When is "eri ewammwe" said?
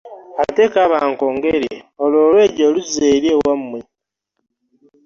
3.17-3.79